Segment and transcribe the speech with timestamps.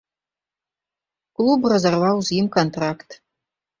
[1.41, 3.09] Клуб разарваў з ім кантракт.